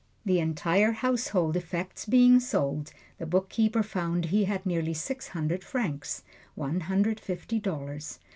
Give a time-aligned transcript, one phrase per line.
[0.25, 6.23] The entire household effects being sold, the bookkeeper found he had nearly six hundred francs
[6.55, 8.17] one hundred fifty dollars.